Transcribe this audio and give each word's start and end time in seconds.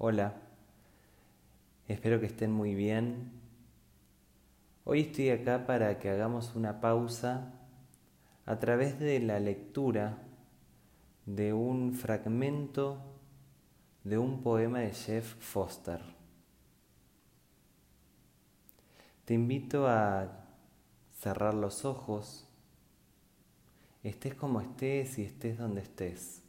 Hola, 0.00 0.32
espero 1.88 2.20
que 2.20 2.26
estén 2.26 2.52
muy 2.52 2.76
bien. 2.76 3.32
Hoy 4.84 5.00
estoy 5.00 5.30
acá 5.30 5.66
para 5.66 5.98
que 5.98 6.08
hagamos 6.08 6.54
una 6.54 6.80
pausa 6.80 7.52
a 8.46 8.60
través 8.60 9.00
de 9.00 9.18
la 9.18 9.40
lectura 9.40 10.18
de 11.26 11.52
un 11.52 11.94
fragmento 11.94 13.02
de 14.04 14.18
un 14.18 14.40
poema 14.40 14.78
de 14.78 14.92
Jeff 14.92 15.34
Foster. 15.40 16.00
Te 19.24 19.34
invito 19.34 19.88
a 19.88 20.46
cerrar 21.10 21.54
los 21.54 21.84
ojos, 21.84 22.46
estés 24.04 24.36
como 24.36 24.60
estés 24.60 25.18
y 25.18 25.24
estés 25.24 25.58
donde 25.58 25.80
estés. 25.80 26.47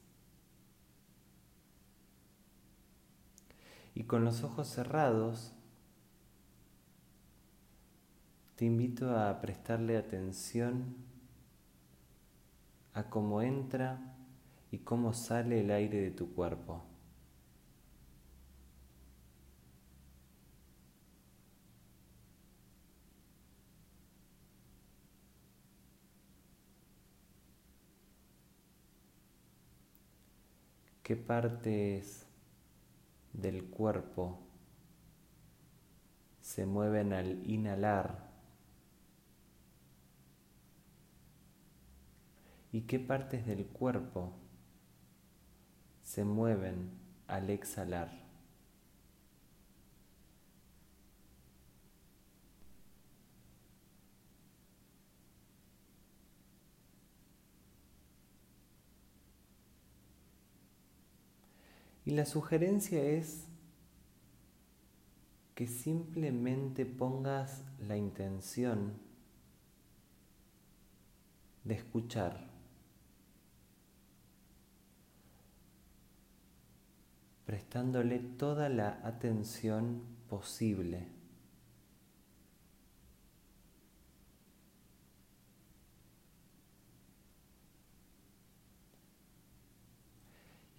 Y 3.95 4.03
con 4.03 4.23
los 4.23 4.43
ojos 4.43 4.67
cerrados, 4.67 5.53
te 8.55 8.65
invito 8.65 9.17
a 9.17 9.39
prestarle 9.39 9.97
atención 9.97 10.95
a 12.93 13.09
cómo 13.09 13.41
entra 13.41 13.99
y 14.71 14.79
cómo 14.79 15.13
sale 15.13 15.61
el 15.61 15.71
aire 15.71 16.01
de 16.01 16.11
tu 16.11 16.33
cuerpo. 16.33 16.83
¿Qué 31.01 31.15
partes 31.15 32.28
del 33.33 33.65
cuerpo 33.65 34.39
se 36.41 36.65
mueven 36.65 37.13
al 37.13 37.47
inhalar 37.49 38.29
y 42.71 42.81
qué 42.81 42.99
partes 42.99 43.45
del 43.45 43.65
cuerpo 43.67 44.33
se 46.01 46.23
mueven 46.23 46.91
al 47.27 47.49
exhalar. 47.49 48.28
Y 62.09 62.11
la 62.13 62.25
sugerencia 62.25 63.03
es 63.03 63.45
que 65.53 65.67
simplemente 65.67 66.87
pongas 66.87 67.61
la 67.87 67.97
intención 67.97 68.93
de 71.65 71.75
escuchar. 71.75 72.49
prestándole 77.45 78.19
toda 78.19 78.69
la 78.69 78.99
atención 79.03 80.01
posible. 80.29 81.18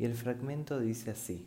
Y 0.01 0.07
el 0.07 0.15
fragmento 0.15 0.81
dice 0.81 1.11
así. 1.11 1.47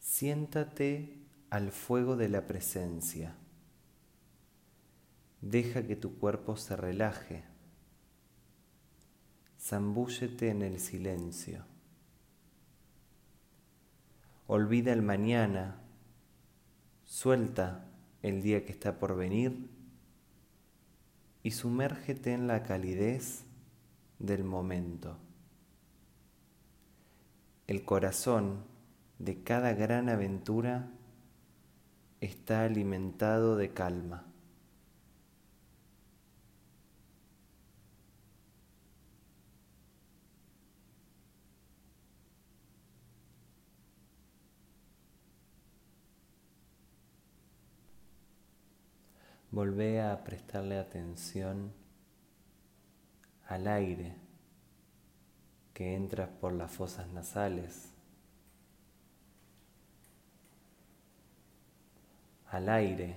Siéntate 0.00 1.16
al 1.48 1.70
fuego 1.70 2.16
de 2.16 2.28
la 2.28 2.48
presencia. 2.48 3.36
Deja 5.40 5.86
que 5.86 5.94
tu 5.94 6.18
cuerpo 6.18 6.56
se 6.56 6.74
relaje. 6.74 7.44
Zambúllete 9.60 10.48
en 10.48 10.62
el 10.62 10.80
silencio. 10.80 11.64
Olvida 14.48 14.92
el 14.92 15.02
mañana. 15.02 15.80
Suelta 17.04 17.86
el 18.22 18.42
día 18.42 18.64
que 18.64 18.72
está 18.72 18.98
por 18.98 19.14
venir 19.14 19.70
y 21.44 21.52
sumérgete 21.52 22.32
en 22.32 22.48
la 22.48 22.64
calidez 22.64 23.44
del 24.20 24.44
momento. 24.44 25.16
El 27.66 27.84
corazón 27.84 28.64
de 29.18 29.42
cada 29.42 29.72
gran 29.72 30.08
aventura 30.08 30.88
está 32.20 32.64
alimentado 32.64 33.56
de 33.56 33.72
calma. 33.72 34.26
Volvé 49.50 50.00
a 50.00 50.22
prestarle 50.22 50.78
atención 50.78 51.79
al 53.50 53.66
aire 53.66 54.14
que 55.74 55.96
entra 55.96 56.28
por 56.28 56.52
las 56.52 56.70
fosas 56.70 57.08
nasales, 57.08 57.90
al 62.46 62.68
aire 62.68 63.16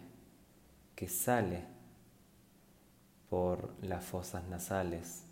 que 0.96 1.08
sale 1.08 1.64
por 3.30 3.76
las 3.84 4.04
fosas 4.04 4.44
nasales. 4.48 5.24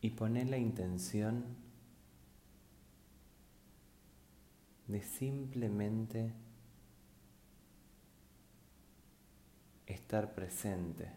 Y 0.00 0.10
poner 0.10 0.48
la 0.48 0.58
intención 0.58 1.44
de 4.86 5.02
simplemente 5.02 6.32
estar 9.86 10.34
presente, 10.34 11.12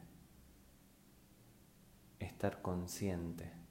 estar 2.19 2.61
consciente. 2.61 3.63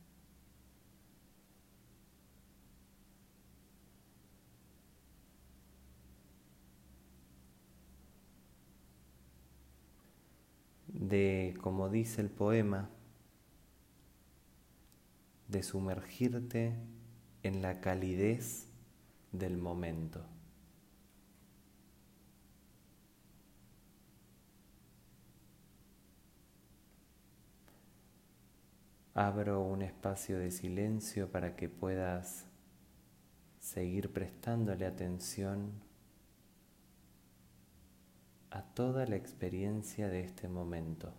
de, 11.03 11.55
como 11.61 11.89
dice 11.89 12.21
el 12.21 12.31
poema, 12.31 12.89
de 15.53 15.63
sumergirte 15.63 16.75
en 17.43 17.61
la 17.61 17.81
calidez 17.81 18.69
del 19.33 19.59
momento. 19.59 20.25
Abro 29.15 29.61
un 29.61 29.83
espacio 29.83 30.39
de 30.39 30.51
silencio 30.51 31.31
para 31.31 31.55
que 31.55 31.69
puedas 31.69 32.47
seguir 33.61 34.11
prestándole 34.11 34.87
atención 34.87 35.71
a 38.51 38.63
toda 38.63 39.05
la 39.05 39.17
experiencia 39.17 40.09
de 40.09 40.21
este 40.21 40.49
momento. 40.49 41.13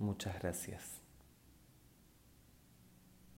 Muchas 0.00 0.40
gracias. 0.40 1.00